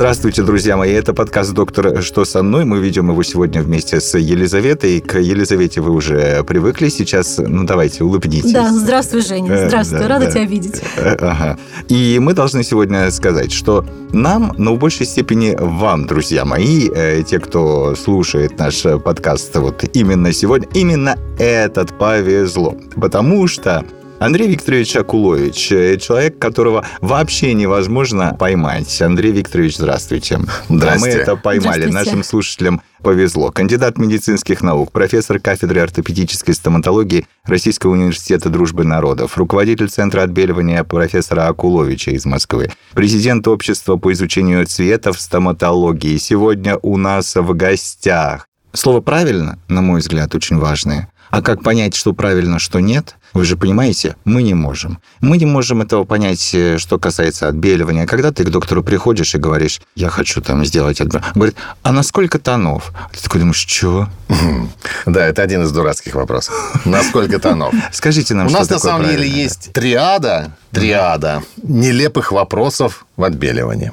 [0.00, 0.92] Здравствуйте, друзья мои.
[0.92, 2.64] Это подкаст «Доктор, что со мной?».
[2.64, 4.98] Мы ведем его сегодня вместе с Елизаветой.
[5.02, 6.88] К Елизавете вы уже привыкли.
[6.88, 8.50] Сейчас, ну, давайте, улыбнитесь.
[8.50, 9.52] Да, здравствуй, Женя.
[9.52, 10.30] Э, Здравствуй, да, рада да.
[10.30, 10.80] тебя видеть.
[10.96, 11.58] Э, Ага.
[11.90, 17.22] И мы должны сегодня сказать, что нам, но в большей степени вам, друзья мои, э,
[17.22, 22.74] те, кто слушает наш подкаст вот именно сегодня, именно этот повезло.
[22.96, 23.84] Потому что
[24.20, 29.00] Андрей Викторович Акулович, э, человек, которого вообще невозможно поймать.
[29.00, 30.40] Андрей Викторович, здравствуйте.
[30.68, 31.86] Да, мы это поймали.
[31.86, 31.94] Здравствуйте.
[31.94, 33.50] Нашим слушателям повезло.
[33.50, 41.48] Кандидат медицинских наук, профессор кафедры ортопедической стоматологии Российского университета дружбы народов, руководитель Центра отбеливания профессора
[41.48, 46.18] Акуловича из Москвы, президент общества по изучению цветов стоматологии.
[46.18, 48.46] Сегодня у нас в гостях.
[48.74, 51.10] Слово «правильно», на мой взгляд, очень важное.
[51.30, 54.98] А как понять, что правильно, что нет, вы же понимаете, мы не можем.
[55.20, 58.06] Мы не можем этого понять, э, что касается отбеливания.
[58.06, 62.02] Когда ты к доктору приходишь и говоришь, я хочу там сделать отбеливание, говорит, а на
[62.02, 62.92] сколько тонов?
[63.12, 64.08] Ты такой думаешь, что?
[65.06, 66.54] Да, это один из дурацких вопросов.
[66.84, 67.74] Насколько тонов?
[67.92, 73.92] Скажите нам, У нас на самом деле есть триада, триада нелепых вопросов в отбеливании.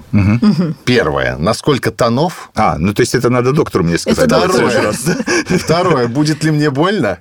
[0.86, 1.38] Первое.
[1.38, 2.50] Насколько тонов?
[2.56, 4.20] А, ну то есть это надо доктору мне сказать.
[4.20, 4.70] Это да, в доктор.
[4.70, 5.62] следующий раз.
[5.64, 6.08] Второе.
[6.08, 7.20] Будет ли мне больно?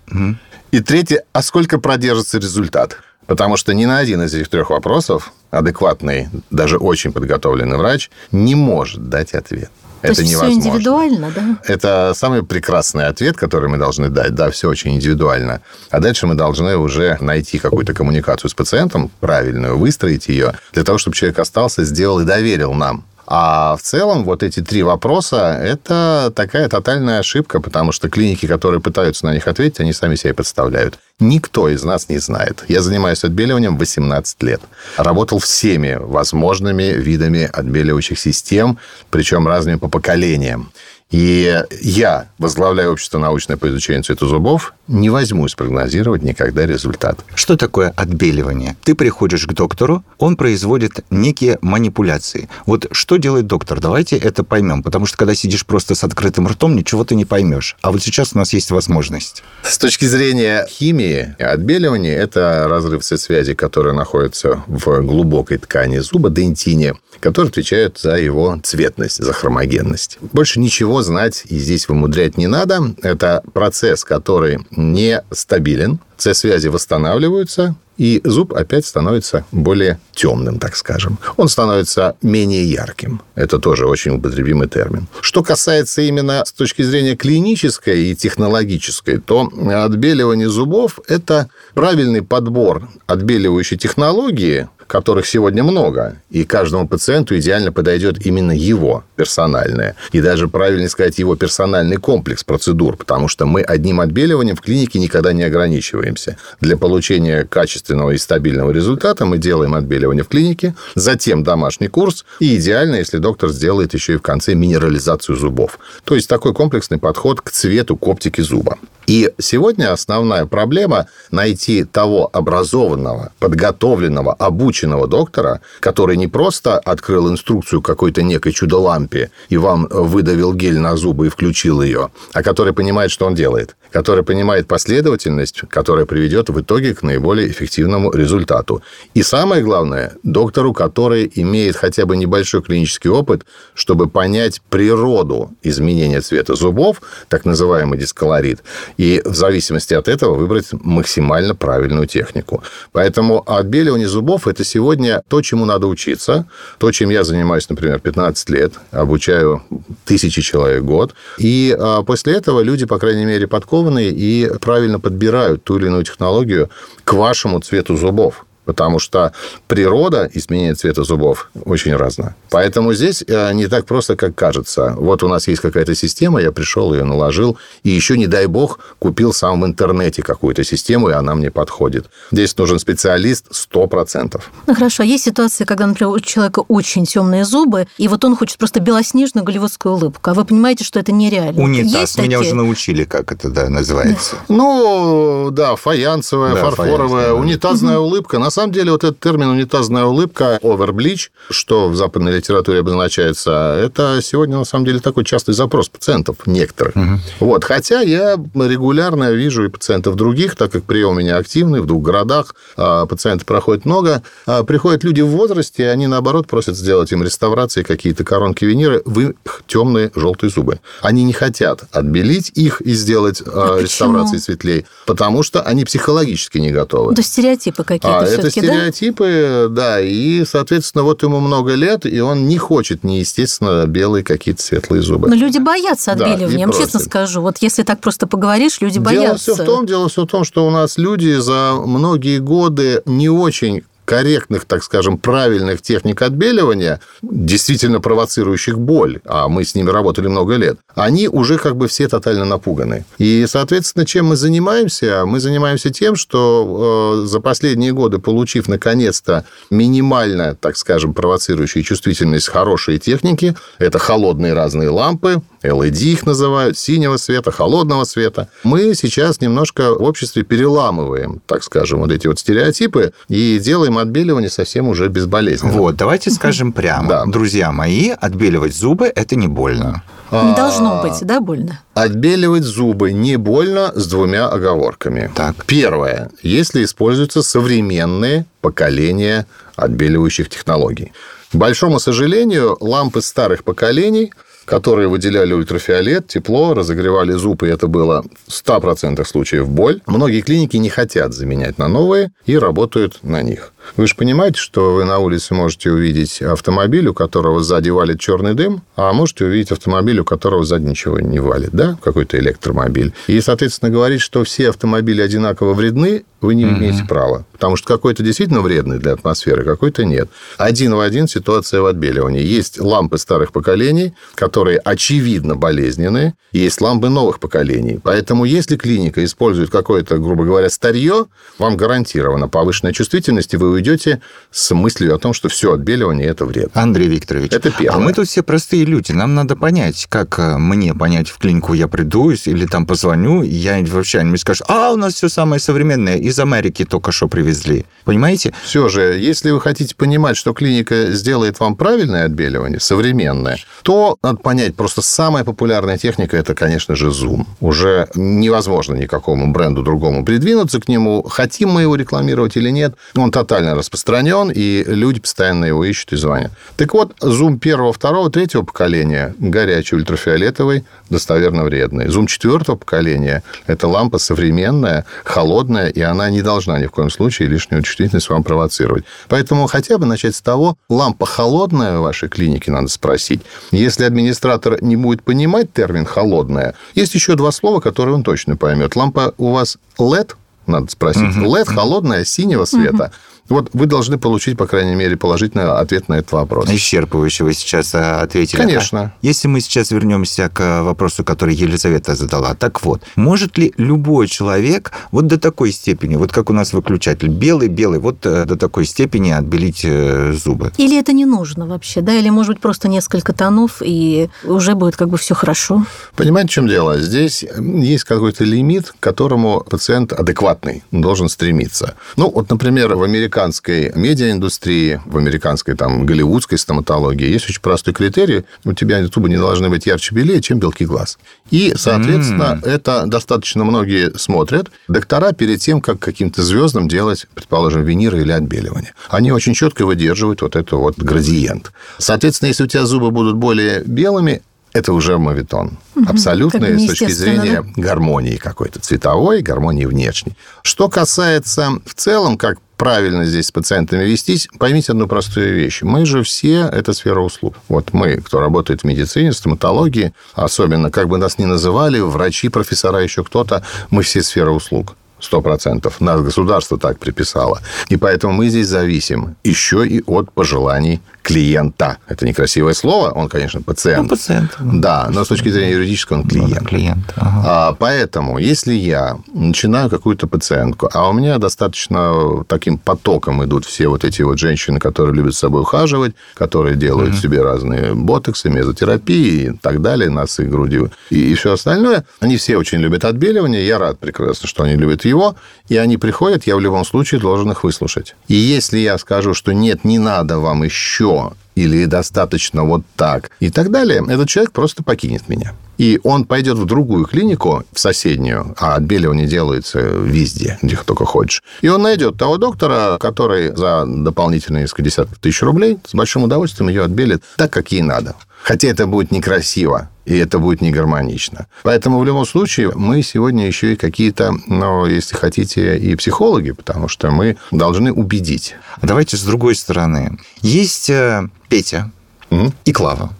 [0.77, 1.23] И третье.
[1.33, 2.99] А сколько продержится результат?
[3.27, 8.55] Потому что ни на один из этих трех вопросов адекватный, даже очень подготовленный врач не
[8.55, 9.71] может дать ответ.
[10.03, 10.69] То Это есть все невозможно.
[10.69, 11.59] индивидуально, да?
[11.65, 14.35] Это самый прекрасный ответ, который мы должны дать.
[14.35, 15.63] Да, все очень индивидуально.
[15.89, 20.99] А дальше мы должны уже найти какую-то коммуникацию с пациентом, правильную, выстроить ее, для того,
[20.99, 23.07] чтобы человек остался, сделал и доверил нам.
[23.27, 28.81] А в целом вот эти три вопроса– это такая тотальная ошибка, потому что клиники, которые
[28.81, 30.99] пытаются на них ответить, они сами себя подставляют.
[31.19, 32.65] Никто из нас не знает.
[32.69, 34.61] Я занимаюсь отбеливанием 18 лет.
[34.97, 38.78] Работал всеми возможными видами отбеливающих систем,
[39.11, 40.71] причем разными по поколениям.
[41.11, 47.21] И я, возглавляю общество научное по изучению цвета зубов, не возьмусь прогнозировать никогда результат.
[47.34, 48.77] Что такое отбеливание?
[48.83, 52.49] Ты приходишь к доктору, он производит некие манипуляции.
[52.67, 53.81] Вот что делает доктор?
[53.81, 57.77] Давайте это поймем, потому что когда сидишь просто с открытым ртом, ничего ты не поймешь.
[57.83, 59.44] А вот сейчас у нас есть возможность.
[59.62, 66.94] С точки зрения химии, отбеливание– это разрыв связи, который находится в глубокой ткани зуба, дентине,
[67.21, 70.19] который отвечает за его цветность, за хромогенность.
[70.33, 72.95] Больше ничего знать и здесь вымудрять не надо.
[73.03, 81.19] Это процесс, который не стабилен, С-связи восстанавливаются, и зуб опять становится более темным, так скажем.
[81.37, 83.23] Он становится менее ярким.
[83.35, 85.06] Это тоже очень употребимый термин.
[85.21, 89.51] Что касается именно с точки зрения клинической и технологической, то
[89.85, 98.25] отбеливание зубов– это правильный подбор отбеливающей технологии, которых сегодня много, и каждому пациенту идеально подойдет
[98.25, 99.97] именно его персональное.
[100.13, 104.99] И даже правильно сказать, его персональный комплекс процедур, потому что мы одним отбеливанием в клинике
[104.99, 106.37] никогда не ограничиваемся.
[106.61, 112.57] Для получения качественного и стабильного результата мы делаем отбеливание в клинике, затем домашний курс, и
[112.57, 115.79] идеально, если доктор сделает еще и в конце минерализацию зубов.
[116.05, 118.79] То есть такой комплексный подход к цвету, к оптике зуба.
[119.06, 127.83] И сегодня основная проблема– найти того образованного, подготовленного, обученного доктора, который не просто открыл инструкцию
[127.83, 133.11] какой-то некой чудо-лампе и вам выдавил гель на зубы и включил ее, а который понимает,
[133.11, 138.83] что он делает, который понимает последовательность, которая приведет в итоге к наиболее эффективному результату.
[139.15, 146.21] И самое главное– доктору, который имеет хотя бы небольшой клинический опыт, чтобы понять природу изменения
[146.21, 148.62] цвета зубов, так называемый дисколорит,
[148.97, 152.62] и в зависимости от этого выбрать максимально правильную технику.
[152.93, 156.47] Поэтому отбеливание зубов– это сегодня то, чему надо учиться,
[156.79, 159.62] то, чем я занимаюсь, например, 15 лет, обучаю
[160.05, 165.00] тысячи человек в год, и а, после этого люди, по крайней мере, подкованные и правильно
[165.00, 166.70] подбирают ту или иную технологию
[167.05, 168.47] к вашему цвету зубов.
[168.67, 169.33] Потому что
[169.69, 172.37] природа изменения цвета зубов очень разная.
[172.51, 174.95] Поэтому здесь э, не так просто, как кажется.
[174.99, 178.81] Вот у нас есть какая-то система, я пришел, ее наложил, и еще, не дай бог,
[178.99, 182.07] купил сам в интернете какую-то систему, и она мне подходит.
[182.33, 184.41] Здесь нужен специалист 100%.
[184.67, 188.59] Ну хорошо, есть ситуации, когда, например, у человека очень темные зубы, и вот он хочет
[188.59, 191.63] просто белоснежную голливудскую улыбку, а вы понимаете, что это нереально.
[191.63, 191.93] Унитаз.
[192.01, 192.53] Есть Меня такие?
[192.53, 194.37] уже научили, как это да, называется.
[194.49, 197.35] Ну, да, фаянсовая, Да, фарфоровая, фаянсовая, да.
[197.35, 198.39] унитазная улыбка.
[198.39, 204.20] На самом деле вот этот термин «унитазная улыбка», overbleach, что в западной литературе обозначается, это
[204.23, 206.97] сегодня, на самом деле, такой частый запрос пациентов некоторых.
[206.97, 207.20] Угу.
[207.41, 207.64] Вот.
[207.64, 212.03] Хотя я регулярно вижу и пациентов других, так как прием у меня активный, в двух
[212.03, 214.23] городах, а пациенты проходят много.
[214.47, 219.03] А приходят люди в возрасте, и они, наоборот, просят сделать им реставрации, какие-то коронки виниры
[219.05, 219.32] в их
[219.67, 220.81] темные желтые зубы.
[221.03, 226.73] Они не хотят отбелить их и сделать а реставрации светлее, потому что они психологически не
[226.73, 227.12] готовы.
[227.12, 229.96] Это стереотипы какие-то а, Это стереотипы, да?
[229.96, 235.02] да, и, соответственно, вот ему много лет, и он не хочет неестественно белые какие-то светлые
[235.02, 235.28] зубы.
[235.28, 237.40] Но люди боятся отбеливания, да, я вам честно скажу.
[237.40, 239.54] Вот если так просто поговоришь, люди дело боятся.
[239.54, 243.28] Все в том, дело все в том, что у нас люди за многие годы не
[243.28, 250.29] очень корректных, так скажем, правильных техник отбеливания, действительно провоцирующих боль, а мы с ними работали
[250.29, 253.05] много лет, они уже как бы все тотально напуганы.
[253.19, 255.25] И, соответственно, чем мы занимаемся?
[255.26, 262.49] Мы занимаемся тем, что э, за последние годы, получив наконец-то минимально, так скажем, провоцирующую чувствительность
[262.49, 269.41] хорошие техники, это холодные разные лампы, LED их называют, синего света, холодного света, мы сейчас
[269.41, 275.09] немножко в обществе переламываем, так скажем, вот эти вот стереотипы и делаем отбеливание совсем уже
[275.09, 275.73] безболезненно.
[275.73, 277.09] Вот, давайте скажем прямо.
[277.09, 277.25] Да.
[277.27, 280.03] Друзья мои, отбеливать зубы– это не больно.
[280.33, 281.81] Не должно быть, да, больно?
[281.95, 285.31] Отбеливать зубы не больно с двумя оговорками.
[285.35, 285.65] Так.
[285.67, 286.31] Первое.
[286.43, 289.47] Если используются современные поколения
[289.77, 291.13] отбеливающих технологий.
[291.53, 294.33] К большому сожалению, лампы старых поколений
[294.67, 300.03] которые выделяли ультрафиолет, тепло, разогревали зуб, и это было в 100% случаев боль.
[300.07, 303.73] Многие клиники не хотят заменять на новые и работают на них.
[303.97, 308.55] Вы же понимаете, что вы на улице можете увидеть автомобиль, у которого сзади валит черный
[308.55, 313.12] дым, а можете увидеть автомобиль, у которого сзади ничего не валит, да, какой-то электромобиль.
[313.27, 316.79] И, соответственно, говорить, что все автомобили одинаково вредны, вы не mm-hmm.
[316.79, 317.44] имеете права.
[317.53, 320.29] Потому что какой-то действительно вредный для атмосферы, какой-то нет.
[320.59, 322.43] Один в один ситуация в отбеливании.
[322.43, 327.99] Есть лампы старых поколений, которые очевидно болезненные, есть лампы новых поколений.
[328.03, 331.27] Поэтому, если клиника использует какое-то, грубо говоря, старье,
[331.59, 334.20] вам гарантирована повышенная чувствительность, и вы уйдете
[334.50, 336.70] с мыслью о том, что все отбеливание– это вред.
[336.75, 337.96] Андрей Викторович, это первое.
[337.96, 339.12] а мы тут все простые люди.
[339.12, 343.49] Нам надо понять, как э, мне понять, в клинику я приду или там позвоню, и
[343.49, 347.28] я вообще они мне скажут, а, у нас все самое современное, из Америки только что
[347.28, 347.87] привезли.
[348.05, 348.52] Понимаете?
[348.64, 354.38] Все же, если вы хотите понимать, что клиника сделает вам правильное отбеливание, современное, то надо
[354.38, 357.46] понять, просто самая популярная техника– это, конечно же, Zoom.
[357.61, 361.22] Уже невозможно никакому бренду другому придвинуться к нему.
[361.22, 366.17] Хотим мы его рекламировать или нет, он тотально распространен, и люди постоянно его ищут и
[366.17, 366.53] звонят.
[366.77, 372.07] Так вот, Zoom первого, второго, третьего поколения, горячий, ультрафиолетовый, достоверно вредный.
[372.07, 377.49] Zoom четвертого поколения– это лампа современная, холодная, и она не должна ни в коем случае
[377.49, 379.05] лишнюю чувствительность вам провоцировать.
[379.29, 383.43] Поэтому хотя бы начать с того, лампа холодная в вашей клинике, надо спросить.
[383.71, 388.97] Если администратор не будет понимать термин «холодная», есть еще два слова, которые он точно поймет.
[388.97, 390.35] Лампа у вас LED–
[390.67, 391.37] надо спросить.
[391.37, 391.47] Угу.
[391.47, 393.05] LED холодная, синего света.
[393.05, 393.13] Угу.
[393.48, 396.69] Вот вы должны получить, по крайней мере, положительный ответ на этот вопрос.
[396.69, 398.58] Исчерпывающе вы сейчас а, ответили.
[398.58, 399.00] Конечно.
[399.00, 402.54] А если мы сейчас вернемся к вопросу, который Елизавета задала.
[402.54, 407.28] Так вот, может ли любой человек вот до такой степени, вот как у нас выключатель,
[407.28, 410.72] белый-белый, вот э, до такой степени отбелить э, зубы?
[410.76, 412.14] Или это не нужно вообще, да?
[412.14, 415.86] Или, может быть, просто несколько тонов, и уже будет как бы все хорошо?
[416.17, 416.98] Понимаете, в чем дело?
[416.98, 421.94] Здесь есть какой-то лимит, к которому пациент адекватный должен стремиться.
[422.17, 427.93] Ну, вот, например, в Америке американской медиаиндустрии, в американской там голливудской стоматологии есть очень простой
[427.93, 428.44] критерий.
[428.64, 431.19] У тебя зубы не должны быть ярче белее, чем белки глаз.
[431.50, 432.66] И, соответственно, mm.
[432.66, 434.70] это достаточно многие смотрят.
[434.88, 440.40] Доктора перед тем, как каким-то звездам делать, предположим, виниры или отбеливание, они очень четко выдерживают
[440.40, 441.72] вот этот вот градиент.
[441.98, 445.78] Соответственно, если у тебя зубы будут более белыми, это уже мавитон.
[446.06, 447.82] Абсолютно с точки зрения да?
[447.82, 450.36] гармонии какой-то цветовой, гармонии внешней.
[450.62, 455.83] Что касается в целом, как правильно здесь с пациентами вестись, поймите одну простую вещь.
[455.83, 457.56] Мы же все– это сфера услуг.
[457.69, 463.01] Вот мы, кто работает в медицине, стоматологии, особенно, как бы нас ни называли, врачи, профессора,
[463.03, 464.95] еще кто-то, мы все сфера услуг.
[465.19, 466.01] Сто процентов.
[466.01, 467.63] Нас государство так приписало.
[467.89, 471.99] И поэтому мы здесь зависим еще и от пожеланий клиента.
[472.06, 474.05] Это некрасивое слово, он, конечно, пациент.
[474.05, 474.56] Ну, пациент.
[474.61, 476.51] Да, но с точки зрения юридической он клиент.
[476.51, 477.13] Ну, да, клиент.
[477.17, 477.43] Ага.
[477.45, 483.89] А, поэтому, если я начинаю какую-то пациентку, а у меня достаточно таким потоком идут все
[483.89, 487.23] вот эти вот женщины, которые любят с собой ухаживать, которые делают mm-hmm.
[487.23, 490.79] себе разные ботоксы, мезотерапии и так далее, носы, груди
[491.11, 493.67] и, и все остальное, они все очень любят отбеливание.
[493.67, 495.35] Я рад прекрасно, что они любят его,
[495.69, 498.15] и они приходят, я в любом случае должен их выслушать.
[498.29, 501.16] И если я скажу, что нет, не надо вам еще
[501.55, 505.55] или достаточно вот так и так далее, этот человек просто покинет меня.
[505.79, 511.43] И он пойдет в другую клинику, в соседнюю, а отбеливание делается везде, где только хочешь.
[511.61, 516.68] И он найдет того доктора, который за дополнительные несколько десятков тысяч рублей с большим удовольствием
[516.68, 518.14] ее отбелит так, как ей надо.
[518.42, 521.49] Хотя это будет некрасиво, и это будет не гармонично.
[521.64, 526.87] Поэтому в любом случае мы сегодня еще и какие-то, ну, если хотите, и психологи, потому
[526.87, 528.55] что мы должны убедить.
[528.83, 530.18] Давайте с другой стороны.
[530.42, 531.90] Есть э, Петя
[532.31, 532.53] угу.
[532.64, 533.11] и Клава.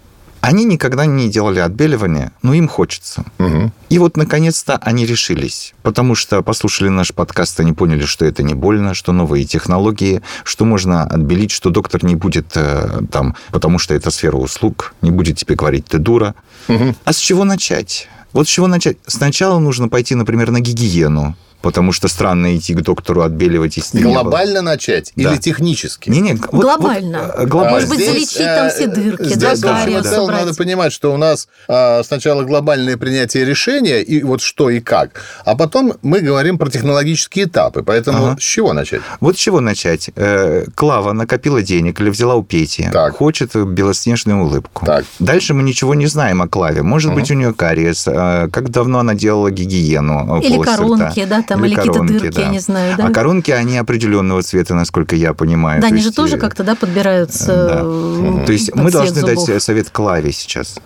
[0.47, 3.25] Они никогда не делали отбеливание, но им хочется.
[3.39, 3.73] Угу.
[3.89, 5.75] И вот, наконец-то, они решились.
[5.83, 10.65] Потому что послушали наш подкаст, они поняли, что это не больно, что новые технологии, что
[10.65, 15.37] можно отбелить, что доктор не будет э, там, потому что это сфера услуг, не будет
[15.39, 16.37] тебе говорить «ты дура».
[16.69, 16.95] Угу.
[17.05, 18.09] А с чего начать?
[18.33, 18.99] Вот с чего начать?
[19.07, 24.63] Сначала нужно пойти, например, на гигиену, потому что странно идти к доктору отбеливать из Глобально
[24.63, 25.31] начать да.
[25.31, 26.11] или технически?
[26.11, 27.35] Не, не, вот, глобально.
[27.37, 27.75] Вот, глобально.
[27.75, 31.17] Может быть, здесь, залечить там все дырки, здесь да, кариес да, Надо понимать, что у
[31.17, 36.59] нас а, сначала глобальное принятие решения, и вот что и как, а потом мы говорим
[36.59, 37.83] про технологические этапы.
[37.83, 38.37] Поэтому ага.
[38.41, 39.01] с чего начать?
[39.21, 40.11] Вот с чего начать?
[40.17, 43.17] Э, Клава накопила денег или взяла у Пети, так.
[43.17, 44.87] хочет белоснежную улыбку.
[44.87, 45.05] Так.
[45.19, 46.83] Дальше мы ничего не знаем о Клаве.
[46.83, 47.21] Может угу.
[47.21, 51.69] быть, у нее кариес, э, как давно она делала гигиену Или коронки, да, там, или,
[51.69, 52.43] или какие-то дырки, да.
[52.43, 53.07] я не знаю, да?
[53.07, 55.81] А коронки, они определенного цвета, насколько я понимаю.
[55.81, 56.09] Да, они есть...
[56.09, 57.85] же тоже как-то, да, подбираются да.
[57.85, 58.47] Угу.
[58.47, 59.47] То есть мы должны зубов.
[59.47, 60.77] дать совет Клаве сейчас.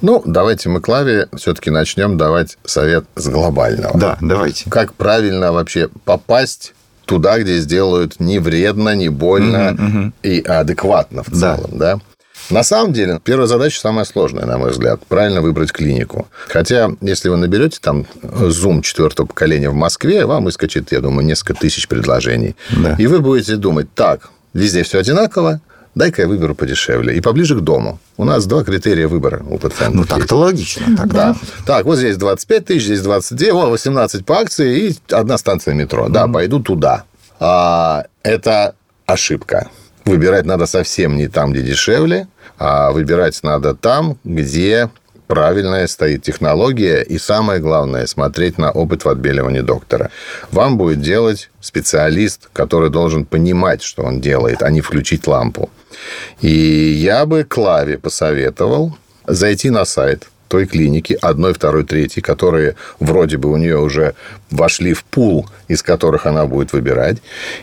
[0.00, 3.98] Ну, давайте мы Клаве все-таки начнем давать совет с глобального.
[3.98, 4.68] Да, давайте.
[4.70, 6.74] Как правильно вообще попасть
[7.04, 10.12] туда, где сделают не вредно, не больно угу, угу.
[10.22, 11.96] и адекватно в целом, да?
[11.96, 12.00] да?
[12.50, 16.28] На самом деле, первая задача самая сложная, на мой взгляд, правильно выбрать клинику.
[16.48, 21.54] Хотя, если вы наберете там Zoom четвертого поколения в Москве, вам выскочит, я думаю, несколько
[21.54, 22.56] тысяч предложений.
[22.70, 22.96] Да.
[22.98, 25.60] И вы будете думать, так, везде все одинаково,
[25.94, 27.98] дай-ка я выберу подешевле и поближе к дому.
[28.16, 29.94] У нас два критерия выбора у пациентов.
[29.94, 30.96] Ну, так-то логично.
[30.96, 31.36] Так, да.
[31.66, 36.06] Так, вот здесь 25 тысяч, здесь 29, о, 18 по акции и одна станция метро.
[36.06, 36.12] Mm-hmm.
[36.12, 37.04] Да, пойду туда.
[37.40, 38.74] А, это
[39.06, 39.68] ошибка.
[40.04, 42.28] Выбирать надо совсем не там, где дешевле,
[42.58, 44.90] а выбирать надо там, где
[45.28, 50.10] правильная стоит технология, и самое главное, смотреть на опыт в отбеливании доктора.
[50.50, 55.70] Вам будет делать специалист, который должен понимать, что он делает, а не включить лампу.
[56.40, 58.96] И я бы Клаве посоветовал
[59.26, 64.14] зайти на сайт той клиники, одной, второй, третьей, которые вроде бы у нее уже
[64.50, 67.18] вошли в пул, из которых она будет выбирать,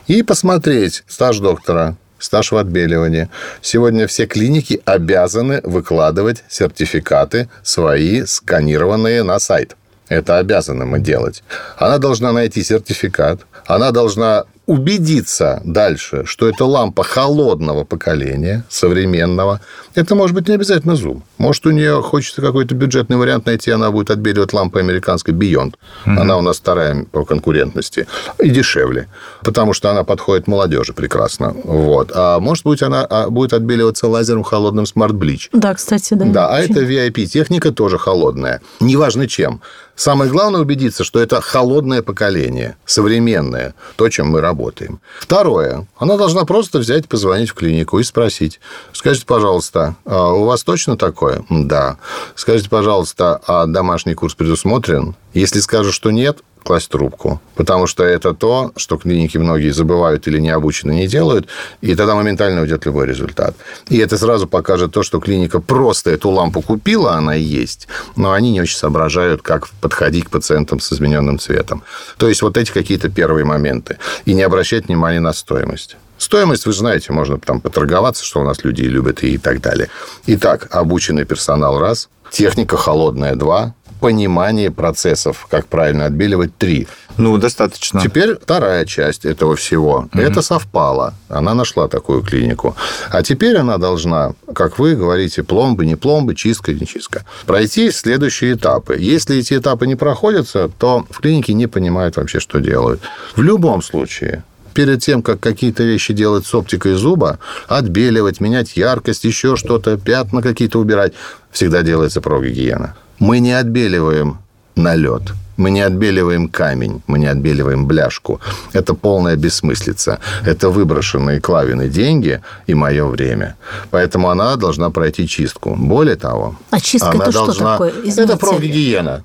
[0.06, 3.30] и посмотреть стаж доктора, стаж в отбеливании.
[3.62, 9.76] Сегодня все клиники обязаны выкладывать сертификаты свои, сканированные на сайт.
[10.08, 11.44] Это обязаны мы делать.
[11.78, 19.62] Она должна найти сертификат, она должна убедиться дальше, что это лампа холодного поколения, современного.
[19.94, 21.22] Это может быть не обязательно Zoom.
[21.38, 25.76] Может, у нее хочется какой-то бюджетный вариант найти, она будет отбеливать лампой американской Beyond.
[26.06, 26.18] Mm-hmm.
[26.18, 28.08] Она у нас вторая по конкурентности.
[28.40, 29.08] И дешевле.
[29.44, 31.56] Потому что она подходит молодежи прекрасно.
[31.64, 32.12] Вот.
[32.14, 35.50] А может быть, она а, будет отбеливаться лазером холодным Smart Bleach.
[35.54, 36.26] Да, кстати, да.
[36.26, 38.62] Да, а это VIP-техника тоже холодная.
[38.80, 39.62] Неважно чем.
[39.96, 45.00] Самое главное убедиться, что это холодное поколение, современное, то, чем мы работаем.
[45.20, 45.88] Второе.
[45.98, 48.60] Она должна просто взять, позвонить в клинику и спросить.
[48.92, 51.46] Скажите, пожалуйста, а у вас точно такое?
[51.50, 51.98] Да.
[52.36, 55.16] Скажите, пожалуйста, а домашний курс предусмотрен?
[55.34, 57.40] Если скажут, что нет, класть трубку.
[57.56, 61.48] Потому что это то, что клиники многие забывают или не обучены не делают,
[61.82, 63.56] и тогда моментально уйдет любой результат.
[63.88, 68.52] И это сразу покажет то, что клиника просто эту лампу купила, она есть, но они
[68.52, 71.84] не очень соображают, как подходить к пациентам с измененным цветом.
[72.18, 73.98] То есть вот эти какие-то первые моменты.
[74.26, 75.98] И не обращать внимания на стоимость.
[76.18, 79.90] Стоимость, вы знаете, можно там поторговаться, что у нас люди любят и так далее.
[80.26, 83.76] Итак, обученный персонал– раз, техника холодная– два,
[84.06, 86.88] понимание процессов, как правильно отбеливать, три.
[87.18, 88.02] Ну, достаточно.
[88.02, 90.08] Теперь вторая часть этого всего.
[90.14, 90.22] Угу.
[90.22, 91.16] Это совпало.
[91.28, 92.76] Она нашла такую клинику.
[93.10, 98.54] А теперь она должна, как вы говорите, пломбы, не пломбы, чистка, не чистка, пройти следующие
[98.54, 98.96] этапы.
[99.00, 103.02] Если эти этапы не проходятся, то в клинике не понимают вообще, что делают.
[103.36, 104.44] В любом случае,
[104.76, 110.44] перед тем, как какие-то вещи делать с оптикой зуба, отбеливать, менять яркость, еще что-то, пятна
[110.44, 111.14] какие-то убирать,
[111.50, 112.96] всегда делается прогигиена.
[113.20, 114.38] Мы не отбеливаем
[114.76, 115.34] налет.
[115.58, 118.42] Мы не отбеливаем камень, мы не отбеливаем бляшку.
[118.74, 120.20] Это полная бессмыслица.
[120.46, 123.56] Это выброшенные Клавины деньги и мое время.
[123.90, 125.76] Поэтому она должна пройти чистку.
[125.78, 126.56] Более того...
[126.72, 127.54] А чистка она это должна...
[127.54, 127.90] что такое?
[128.04, 128.24] Извините.
[128.24, 129.24] Это профгигиена.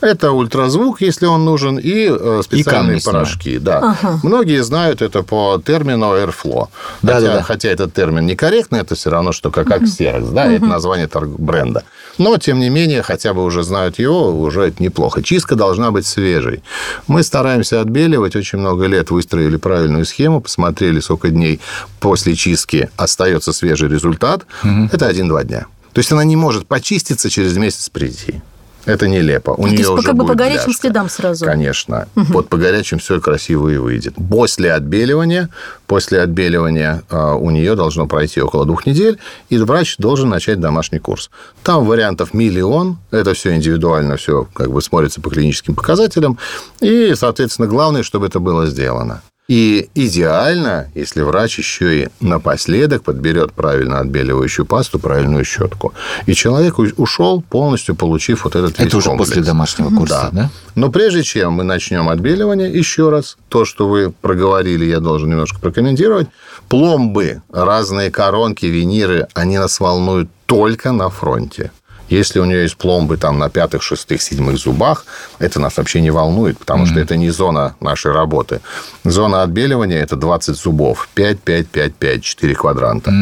[0.00, 3.58] Это ультразвук, если он нужен, и э, специальные камни порошки.
[3.58, 3.96] Да.
[4.22, 6.68] Многие знают это по термину Airflow.
[7.02, 7.42] Да, хотя, да, да.
[7.42, 11.84] хотя этот термин некорректный, это все равно, что как Xerox, да, это название торг- бренда.
[12.18, 15.22] Но, тем не менее, хотя бы уже знают его, уже это неплохо.
[15.22, 16.62] Чистка должна быть свежей.
[17.06, 21.60] Мы стараемся отбеливать, очень много лет выстроили правильную схему, посмотрели, сколько дней
[21.98, 24.46] после чистки остается свежий результат.
[24.92, 25.66] Это один-два дня.
[25.92, 28.42] То есть она не может почиститься через месяц прийти.
[28.90, 29.50] Это нелепо.
[29.52, 30.80] У То нее есть уже как бы по будет горячим бляшка.
[30.80, 31.44] следам сразу.
[31.44, 32.08] Конечно.
[32.14, 34.14] Вот по горячим все красиво и выйдет.
[34.28, 35.48] После отбеливания,
[35.86, 39.18] после отбеливания а, у нее должно пройти около двух недель,
[39.48, 41.30] и врач должен начать домашний курс.
[41.62, 46.38] Там вариантов миллион, это все индивидуально, все как бы смотрится по клиническим показателям,
[46.80, 49.22] и, соответственно, главное, чтобы это было сделано.
[49.50, 55.92] И идеально, если врач еще и напоследок подберет правильно отбеливающую пасту, правильную щетку.
[56.26, 59.30] И человек ушел, полностью получив вот этот весь Это уже комплекс.
[59.30, 60.50] после домашнего курса, да?
[60.76, 65.58] Но прежде чем мы начнем отбеливание, еще раз, то, что вы проговорили, я должен немножко
[65.58, 66.28] прокомментировать.
[66.68, 71.72] Пломбы, разные коронки, виниры, они нас волнуют только на фронте.
[72.10, 75.06] Если у нее есть пломбы там на пятых, шестых, седьмых зубах,
[75.38, 78.60] это нас вообще не волнует, потому что это не зона нашей работы.
[79.04, 81.08] Зона отбеливания– это 20 зубов.
[81.14, 83.12] 5, 5, 5, 5, 4 квадранта.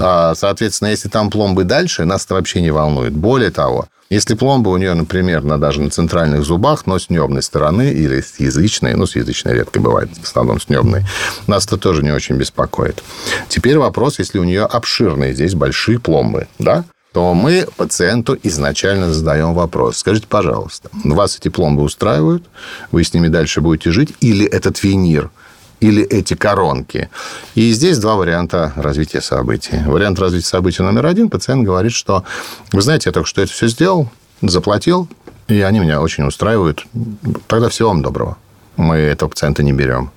[0.00, 3.12] А, соответственно, если там пломбы дальше, нас это вообще не волнует.
[3.12, 7.42] Более того, если пломба у нее, например, на, даже на центральных зубах, но с небной
[7.42, 11.06] стороны или с язычной, ну, с язычной редко бывает, в основном с небной,
[11.46, 13.02] нас это тоже не очень беспокоит.
[13.48, 19.54] Теперь вопрос, если у нее обширные здесь большие пломбы, да, то мы пациенту изначально задаем
[19.54, 19.98] вопрос.
[19.98, 22.44] Скажите, пожалуйста, вас эти пломбы устраивают?
[22.90, 24.14] Вы с ними дальше будете жить?
[24.20, 25.30] Или этот винир?
[25.80, 27.10] Или эти коронки?
[27.54, 29.78] И здесь два варианта развития событий.
[29.84, 31.28] Вариант развития событий номер один.
[31.28, 32.24] Пациент говорит, что,
[32.72, 34.08] вы знаете, я только что это все сделал,
[34.40, 35.08] заплатил,
[35.48, 36.86] и они меня очень устраивают.
[37.46, 38.38] Тогда всего вам доброго.
[38.76, 40.10] Мы этого пациента не берем.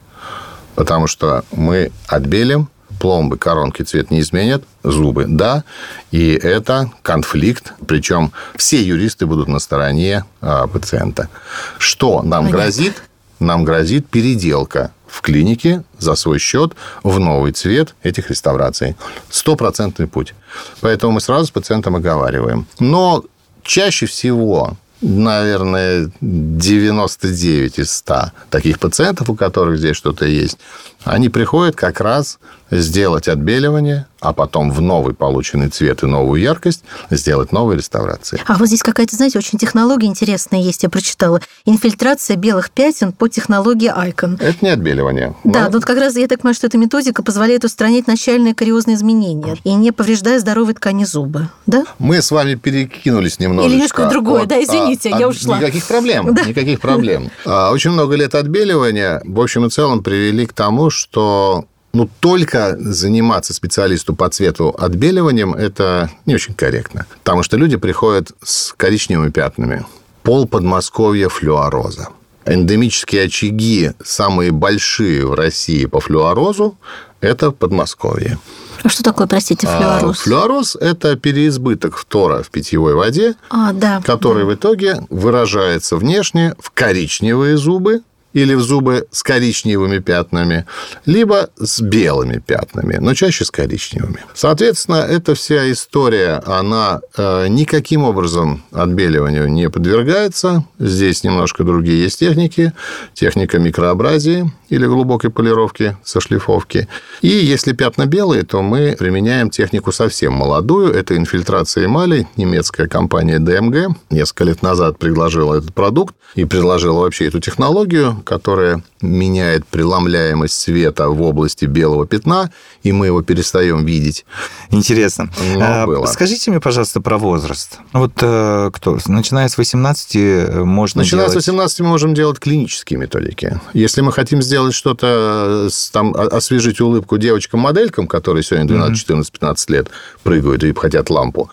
[0.76, 5.64] Потому что мы отбелим, пломбы, коронки цвет не изменят, зубы– да,
[6.12, 11.30] и это конфликт, причем все юристы будут на стороне а, пациента.
[11.78, 12.50] Что нам Понятно.
[12.52, 13.04] грозит?
[13.40, 18.96] Нам грозит переделка в клинике за свой счет в новый цвет этих реставраций.
[19.30, 20.34] Стопроцентный путь.
[20.82, 22.66] Поэтому мы сразу с пациентом оговариваем.
[22.80, 23.24] Но
[23.64, 30.58] чаще всего наверное, 99 из 100 таких пациентов, у которых здесь что-то есть,
[31.06, 32.40] они приходят как раз
[32.72, 38.42] сделать отбеливание, а потом в новый полученный цвет и новую яркость сделать новые реставрации.
[38.48, 41.42] А вот здесь какая-то, знаете, очень технология интересная есть, я прочитала.
[41.66, 44.42] Инфильтрация белых пятен по технологии Icon.
[44.42, 45.36] Это не отбеливание.
[45.44, 48.56] Да, Но- ну вот как раз я так понимаю, что эта методика позволяет устранить начальные
[48.56, 51.84] кариозные изменения и не повреждая здоровые ткани зуба, да?
[52.00, 53.68] Мы с вами перекинулись немножечко.
[53.68, 55.58] Или немножко другое, от- да, извините, а, я от- ушла.
[55.60, 57.30] Никаких проблем, никаких проблем.
[57.46, 62.76] А, Очень много лет отбеливания, в общем и целом, привели к тому, что ну, только
[62.80, 67.06] заниматься специалисту по цвету отбеливанием, это не очень корректно.
[67.24, 69.86] Потому что люди приходят с коричневыми пятнами.
[70.24, 72.10] Пол Подмосковья флюороза.
[72.46, 76.78] Эндемические очаги, самые большие в России по флюорозу,
[77.22, 78.38] это Подмосковье.
[78.84, 80.20] А что такое, простите, А, флюороз?
[80.20, 84.02] Флюороз– это переизбыток фтора в питьевой воде, А, да.
[84.06, 88.02] который в итоге выражается внешне в коричневые зубы
[88.36, 90.66] или в зубы с коричневыми пятнами,
[91.06, 94.20] либо с белыми пятнами, но чаще с коричневыми.
[94.34, 100.66] Соответственно, эта вся история, она э, никаким образом отбеливанию не подвергается.
[100.80, 102.74] Здесь немножко другие есть техники.
[103.14, 106.88] Техника микрообразии или глубокой полировки со шлифовки.
[107.22, 110.94] И если пятна белые, то мы применяем технику совсем молодую.
[110.94, 112.28] Это инфильтрация эмали.
[112.36, 118.84] Немецкая компания DMG несколько лет назад предложила этот продукт и предложила вообще эту технологию, которая
[119.02, 122.52] меняет преломляемость света в области белого пятна,
[122.84, 124.26] и мы его перестаем видеть.
[124.72, 125.30] Интересно.
[125.54, 126.06] Ну, А, было.
[126.08, 127.80] Скажите мне, пожалуйста, про возраст.
[127.94, 128.98] Вот э, кто?
[129.08, 131.48] Начиная с 18 э, можно Начиная с делать...
[131.48, 133.60] 18 мы можем делать клинические методики.
[133.74, 139.70] Если мы хотим сделать что-то, с- там, освежить улыбку девочкам-моделькам, которые сегодня 12, 14, 15
[139.70, 139.88] лет
[140.24, 141.50] прыгают и хотят лампу,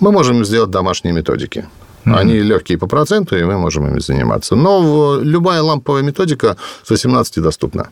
[0.00, 1.68] мы можем сделать домашние методики.
[2.06, 4.54] Они легкие по проценту, и мы можем ими заниматься.
[4.56, 7.88] Но любая ламповая методика с 18 доступна.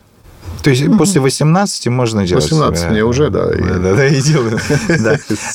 [0.63, 2.43] То есть после 18 можно делать?
[2.43, 3.45] 18 мне уже, да.
[3.47, 4.59] Да, да, и делаю.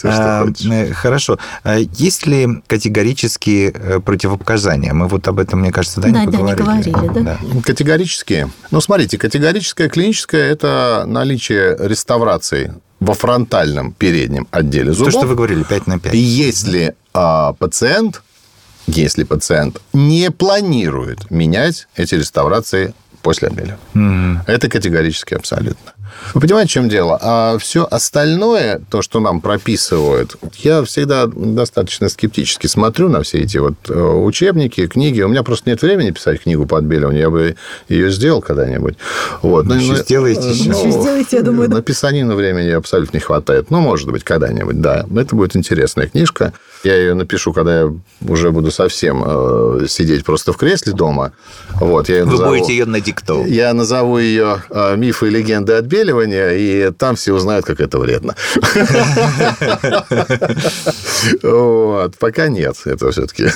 [0.05, 1.39] А, э, хорошо.
[1.65, 4.93] А есть ли категорические э, противопоказания?
[4.93, 6.65] Мы вот об этом, мне кажется, да, не поговорили.
[6.65, 7.39] Да, не говорили, да.
[7.65, 8.51] Категорические?
[8.71, 15.13] Ну, смотрите, категорическое клиническое– это наличие реставрации во фронтальном переднем отделе зубов.
[15.13, 16.15] То, что вы говорили, 5 на 5.
[16.15, 18.23] Если а, пациент,
[18.97, 23.79] если пациент не планирует менять эти реставрации после отбеливания.
[23.95, 24.39] Mm-hmm.
[24.47, 25.93] Это категорически абсолютно.
[26.35, 27.19] Вы понимаете, в чем дело?
[27.21, 33.59] А все остальное, то, что нам прописывают, я всегда достаточно скептически смотрю на все эти
[33.59, 35.23] вот э, учебники, книги.
[35.23, 37.21] У меня просто нет времени писать книгу по отбеливанию.
[37.21, 37.57] Я бы
[37.89, 38.97] ее сделал когда-нибудь.
[39.43, 39.67] Вот.
[39.67, 40.71] Ну, еще сделаете еще.
[40.71, 41.71] Ну, еще сделаете, я думаю.
[41.71, 43.71] На писанину времени абсолютно не хватает.
[43.71, 45.07] Ну, может быть, когда-нибудь, да.
[45.17, 46.53] Это будет интересная книжка.
[46.83, 47.93] Я ее напишу, когда я
[48.27, 51.33] уже буду совсем э, сидеть просто в кресле дома.
[51.75, 53.51] Вот, я Вы назову, будете ее надиктовать.
[53.51, 56.10] Я назову ее э, «Мифы и легенды отбеливания»,
[56.53, 58.35] и там все узнают, как это вредно.
[61.43, 62.17] Вот.
[62.19, 62.77] Пока нет.
[62.85, 63.49] Это все-таки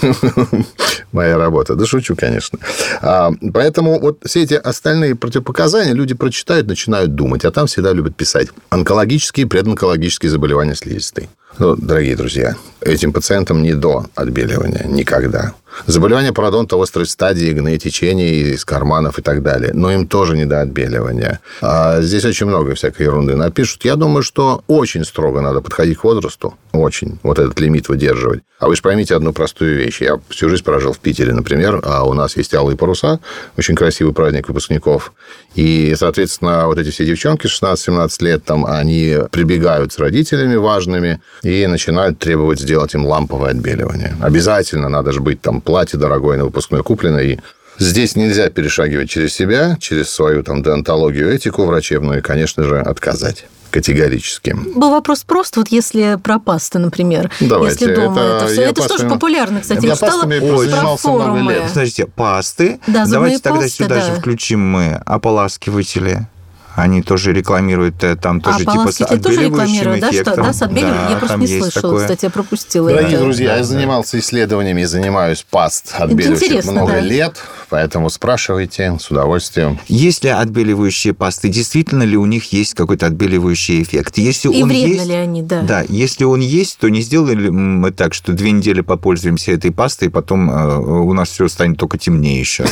[1.12, 1.74] моя работа.
[1.74, 2.58] Да шучу, конечно.
[3.00, 8.16] А, поэтому вот все эти остальные противопоказания люди прочитают, начинают думать, а там всегда любят
[8.16, 11.28] писать онкологические, предонкологические заболевания слизистой.
[11.58, 15.54] Ну, дорогие друзья, этим пациентам не до отбеливания никогда.
[15.86, 19.72] Заболевания пародонта острой стадии, гны течения из карманов и так далее.
[19.72, 21.40] Но им тоже не до отбеливания.
[21.62, 23.84] А здесь очень много всякой ерунды напишут.
[23.84, 26.54] Я думаю, что очень строго надо подходить к возрасту.
[26.74, 27.20] Очень.
[27.22, 28.42] Вот этот лимит выдерживать.
[28.58, 30.00] А вы же поймите одну простую вещь.
[30.00, 33.20] Я всю жизнь прожил в Питере, например, а у нас есть алые паруса,
[33.56, 35.12] очень красивый праздник выпускников.
[35.54, 41.64] И, соответственно, вот эти все девчонки 16-17 лет, там, они прибегают с родителями важными и
[41.68, 44.16] начинают требовать сделать им ламповое отбеливание.
[44.20, 47.38] Обязательно надо же быть там платье дорогое на выпускной куплено, и
[47.76, 53.46] Здесь нельзя перешагивать через себя, через свою там деонтологию, этику врачебную и, конечно же, отказать
[53.74, 54.56] категорически.
[54.76, 58.74] Был вопрос просто, вот если про пасты, например, Давайте, если дома это, это все, это
[58.74, 61.40] пастами, что же популярно, кстати, я про форумы.
[61.40, 61.68] Много лет.
[61.68, 62.78] Подождите, пасты?
[62.86, 64.00] Да, Давайте тогда пасты, сюда да.
[64.02, 66.28] же включим мы ополаскиватели.
[66.76, 70.34] Они тоже рекламируют э, там тоже а, типа с тоже отбеливающим да, эффектом.
[70.34, 71.04] что, да, с отбеливанием?
[71.04, 72.00] Да, я просто не слышала, такое.
[72.00, 73.22] кстати, я пропустила Дорогие это.
[73.22, 73.64] друзья, Да, я да.
[73.64, 77.00] занимался исследованиями и занимаюсь паст отбеливающих много да.
[77.00, 77.36] лет,
[77.74, 79.80] поэтому спрашивайте с удовольствием.
[79.88, 81.48] Есть ли отбеливающие пасты?
[81.48, 84.16] Действительно ли у них есть какой-то отбеливающий эффект?
[84.16, 85.62] Если И он вредно есть, ли они, да.
[85.62, 89.72] Да, если он есть, то не сделали ли мы так, что две недели попользуемся этой
[89.72, 92.64] пастой, и потом э, у нас все станет только темнее еще.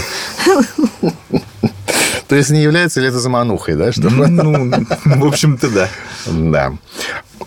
[2.32, 3.92] То есть не является ли это заманухой, да?
[3.92, 4.08] Что...
[4.08, 4.70] Ну,
[5.04, 5.88] в общем-то, да.
[6.26, 6.72] Да.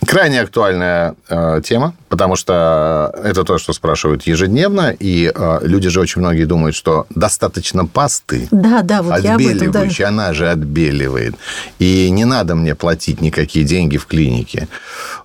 [0.05, 5.99] Крайне актуальная э, тема, потому что это то, что спрашивают ежедневно, и э, люди же
[5.99, 9.79] очень многие думают, что достаточно пасты, Да, да, вот я об этом, да.
[9.79, 11.33] отбеливающей, она же отбеливает.
[11.79, 14.67] И не надо мне платить никакие деньги в клинике.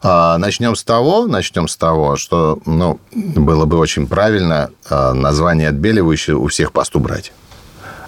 [0.00, 5.68] А, начнем с того, начнем с того, что ну, было бы очень правильно а, название
[5.68, 7.32] отбеливающее у всех паст убрать.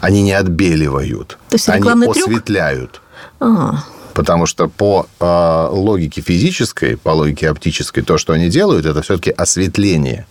[0.03, 2.27] Они не отбеливают, То есть они рекламный трюк?
[2.27, 3.01] осветляют.
[3.39, 3.85] А,
[4.15, 9.31] Потому что по э, логике физической, по логике оптической, то, что они делают, это все-таки
[9.31, 10.27] осветление.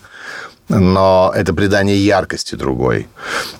[0.67, 3.07] Но это придание яркости другой.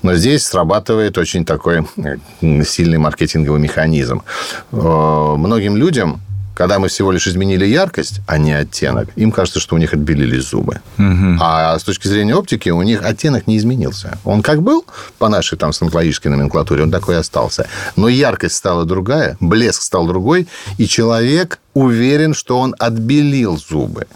[0.04, 4.22] Но здесь срабатывает очень такой э, сильный маркетинговый механизм.
[4.74, 6.20] Э, многим людям,
[6.56, 10.50] когда мы всего лишь изменили яркость, а не оттенок, им кажется, что у них отбелились
[10.50, 10.82] зубы.
[11.40, 14.18] А с точки зрения оптики у них оттенок не изменился.
[14.24, 14.86] Он как был
[15.18, 17.68] по нашей там стоматологической номенклатуре, он такой и остался.
[17.96, 24.08] Но яркость стала другая, блеск стал другой, и человек уверен, что он отбелил зубы.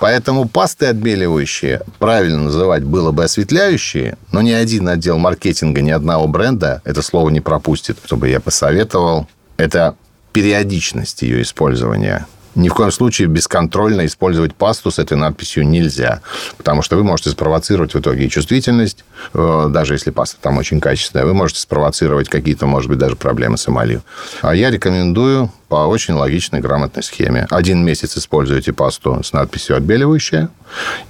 [0.00, 6.26] Поэтому пасты отбеливающие, правильно называть было бы осветляющие, но ни один отдел маркетинга, ни одного
[6.26, 7.98] бренда это слово не пропустит.
[8.04, 9.94] Чтобы я посоветовал, это
[10.32, 12.26] периодичность ее использования.
[12.54, 16.20] Ни в коем случае бесконтрольно использовать пасту с этой надписью нельзя,
[16.58, 21.24] потому что вы можете спровоцировать в итоге чувствительность, э, даже если паста там очень качественная,
[21.24, 24.02] вы можете спровоцировать какие-то, может быть, даже проблемы с эмалью.
[24.42, 27.46] А я рекомендую по очень логичной, грамотной схеме.
[27.48, 30.50] Один месяц используете пасту с надписью «отбеливающая»,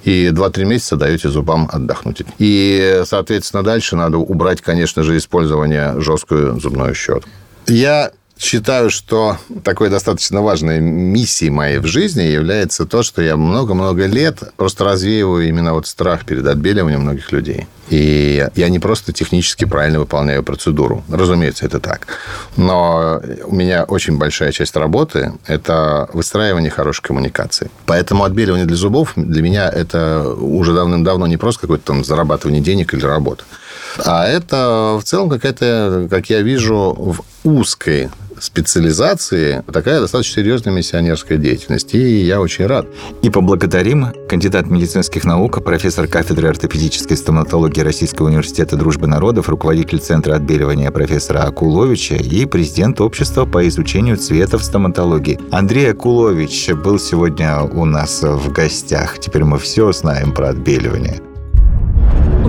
[0.05, 2.21] и 2-3 месяца даете зубам отдохнуть.
[2.37, 7.29] И, соответственно, дальше надо убрать, конечно же, использование жесткую зубную щетку.
[7.67, 8.11] Я
[8.43, 14.39] считаю, что такой достаточно важной миссией моей в жизни является то, что я много-много лет
[14.57, 17.67] просто развеиваю именно вот страх перед отбеливанием многих людей.
[17.89, 21.03] И я не просто технически правильно выполняю процедуру.
[21.09, 22.07] Разумеется, это так.
[22.55, 27.69] Но у меня очень большая часть работы– это выстраивание хорошей коммуникации.
[27.85, 32.93] Поэтому отбеливание для зубов для меня это уже давным-давно не просто какое-то там зарабатывание денег
[32.93, 33.43] или работа.
[34.03, 41.37] А это в целом какая-то, как я вижу, в узкой специализации такая достаточно серьезная миссионерская
[41.37, 41.93] деятельность.
[41.93, 42.87] И я очень рад.
[43.21, 50.35] И поблагодарим кандидат медицинских наук, профессор кафедры ортопедической стоматологии Российского университета дружбы народов, руководитель Центра
[50.35, 55.39] отбеливания профессора Акуловича и президент общества по изучению цвета в стоматологии.
[55.51, 59.19] Андрей Акулович был сегодня у нас в гостях.
[59.19, 61.32] Теперь мы все знаем про отбеливание.